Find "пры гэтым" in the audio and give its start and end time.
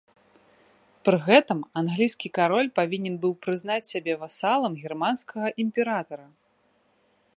1.09-1.59